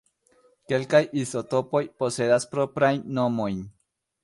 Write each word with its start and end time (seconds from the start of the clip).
Kelkaj 0.71 1.01
izotopoj 1.23 1.83
posedas 2.03 2.49
proprajn 2.55 3.07
nomojn. 3.21 3.65